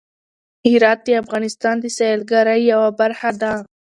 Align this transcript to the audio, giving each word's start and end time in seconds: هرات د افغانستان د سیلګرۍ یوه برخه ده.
هرات 0.69 0.99
د 1.05 1.09
افغانستان 1.23 1.75
د 1.81 1.85
سیلګرۍ 1.97 2.61
یوه 2.71 2.89
برخه 2.99 3.29
ده. 3.41 3.53